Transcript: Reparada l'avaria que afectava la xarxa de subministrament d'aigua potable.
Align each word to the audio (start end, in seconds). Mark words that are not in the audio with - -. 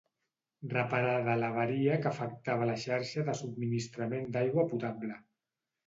Reparada 0.71 1.35
l'avaria 1.41 1.99
que 2.05 2.11
afectava 2.13 2.71
la 2.73 2.79
xarxa 2.87 3.29
de 3.31 3.39
subministrament 3.45 4.29
d'aigua 4.35 4.69
potable. 4.77 5.25